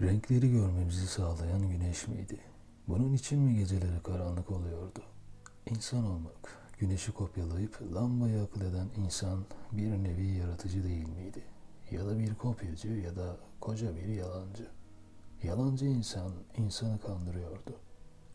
[0.00, 2.40] Renkleri görmemizi sağlayan güneş miydi?
[2.88, 5.02] Bunun için mi geceleri karanlık oluyordu?
[5.70, 11.42] İnsan olmak, güneşi kopyalayıp lambayı akıl eden insan bir nevi yaratıcı değil miydi?
[11.90, 14.68] Ya da bir kopyacı ya da koca bir yalancı.
[15.42, 17.80] Yalancı insan insanı kandırıyordu.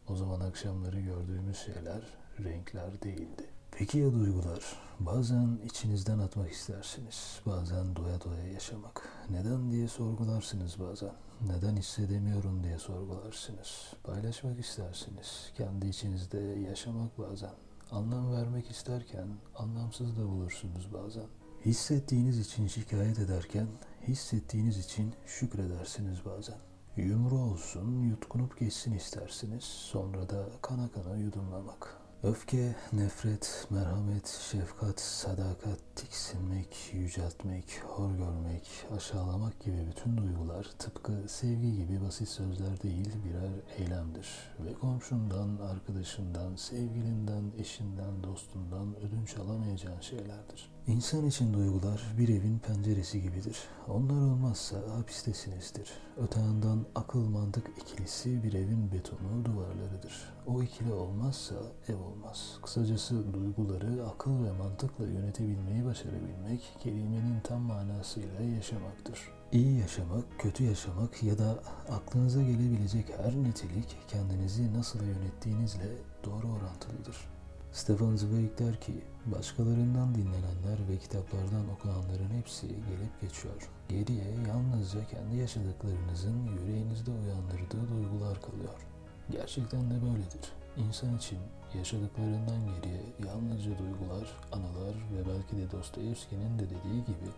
[0.07, 3.49] O zaman akşamları gördüğümüz şeyler renkler değildi.
[3.71, 4.79] Peki ya duygular?
[4.99, 7.41] Bazen içinizden atmak istersiniz.
[7.45, 9.09] Bazen doya doya yaşamak.
[9.29, 11.11] Neden diye sorgularsınız bazen.
[11.47, 13.93] Neden hissedemiyorum diye sorgularsınız.
[14.03, 15.51] Paylaşmak istersiniz.
[15.57, 17.53] Kendi içinizde yaşamak bazen.
[17.91, 21.27] Anlam vermek isterken anlamsız da bulursunuz bazen.
[21.65, 23.67] Hissettiğiniz için şikayet ederken
[24.07, 26.57] hissettiğiniz için şükredersiniz bazen.
[26.97, 29.63] Yumru olsun, yutkunup geçsin istersiniz.
[29.63, 32.00] Sonra da kana kana yudumlamak.
[32.23, 41.75] Öfke, nefret, merhamet, şefkat, sadakat, tiksinmek, yüceltmek, hor görmek, aşağılamak gibi bütün duygular tıpkı sevgi
[41.75, 44.27] gibi basit sözler değil birer eylemdir.
[44.59, 50.71] Ve komşundan, arkadaşından, sevgilinden, eşinden, dostundan ödünç alamayacağın şeylerdir.
[50.91, 53.57] İnsan için duygular bir evin penceresi gibidir.
[53.87, 55.89] Onlar olmazsa hapistesinizdir.
[56.17, 60.33] Öte yandan akıl mantık ikilisi bir evin betonu duvarlarıdır.
[60.47, 61.55] O ikili olmazsa
[61.87, 62.59] ev olmaz.
[62.63, 69.19] Kısacası duyguları akıl ve mantıkla yönetebilmeyi başarabilmek kelimenin tam manasıyla yaşamaktır.
[69.51, 75.87] İyi yaşamak, kötü yaşamak ya da aklınıza gelebilecek her nitelik kendinizi nasıl yönettiğinizle
[76.23, 76.80] doğru orantılıdır.
[77.73, 78.93] Stefan Zweig der ki,
[79.25, 83.69] başkalarından dinlenenler ve kitaplardan okunanların hepsi gelip geçiyor.
[83.89, 88.87] Geriye yalnızca kendi yaşadıklarınızın yüreğinizde uyandırdığı duygular kalıyor.
[89.29, 90.51] Gerçekten de böyledir.
[90.77, 91.39] İnsan için
[91.77, 97.29] yaşadıklarından geriye yalnızca duygular, anılar ve belki de Dostoyevski'nin de dediği gibi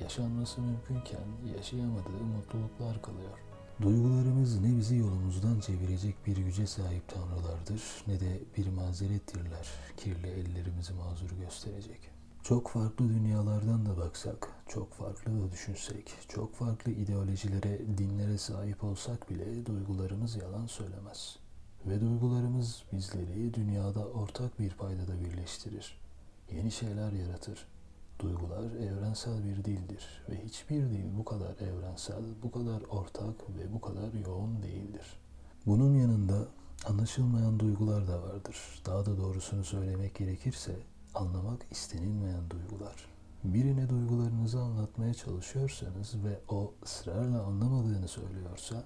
[0.00, 1.26] yaşanması mümkünken
[1.56, 3.38] yaşayamadığı mutluluklar kalıyor.
[3.82, 10.92] Duygularımız ne bizi yolumuzdan çevirecek bir güce sahip tanrılardır ne de bir mazerettirler kirli ellerimizi
[10.92, 12.10] mazur gösterecek.
[12.42, 19.30] Çok farklı dünyalardan da baksak, çok farklı da düşünsek, çok farklı ideolojilere, dinlere sahip olsak
[19.30, 21.36] bile duygularımız yalan söylemez.
[21.86, 25.98] Ve duygularımız bizleri dünyada ortak bir paydada birleştirir.
[26.50, 27.66] Yeni şeyler yaratır.
[28.20, 33.80] Duygular evrensel bir dildir ve hiçbir dil bu kadar evrensel, bu kadar ortak ve bu
[33.80, 35.06] kadar yoğun değildir.
[35.66, 36.48] Bunun yanında
[36.88, 38.56] anlaşılmayan duygular da vardır.
[38.86, 40.76] Daha da doğrusunu söylemek gerekirse
[41.14, 42.94] anlamak istenilmeyen duygular.
[43.44, 48.84] Birine duygularınızı anlatmaya çalışıyorsanız ve o ısrarla anlamadığını söylüyorsa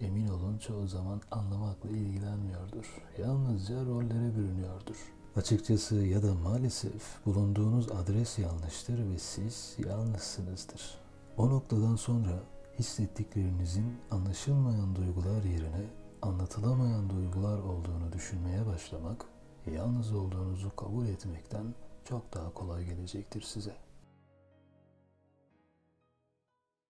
[0.00, 3.02] emin olun çoğu zaman anlamakla ilgilenmiyordur.
[3.18, 4.96] Yalnızca rollere bürünüyordur.
[5.36, 10.98] Açıkçası ya da maalesef bulunduğunuz adres yanlıştır ve siz yalnızsınızdır.
[11.36, 12.42] O noktadan sonra
[12.78, 15.86] hissettiklerinizin anlaşılmayan duygular yerine
[16.22, 19.24] anlatılamayan duygular olduğunu düşünmeye başlamak,
[19.66, 21.74] yalnız olduğunuzu kabul etmekten
[22.04, 23.89] çok daha kolay gelecektir size.